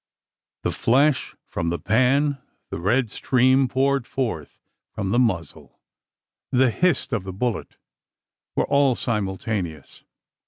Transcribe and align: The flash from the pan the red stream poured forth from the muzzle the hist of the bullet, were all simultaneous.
The 0.63 0.71
flash 0.71 1.35
from 1.45 1.69
the 1.69 1.77
pan 1.77 2.39
the 2.71 2.79
red 2.79 3.11
stream 3.11 3.67
poured 3.67 4.07
forth 4.07 4.57
from 4.91 5.11
the 5.11 5.19
muzzle 5.19 5.79
the 6.51 6.71
hist 6.71 7.13
of 7.13 7.23
the 7.23 7.31
bullet, 7.31 7.77
were 8.55 8.65
all 8.65 8.95
simultaneous. 8.95 10.03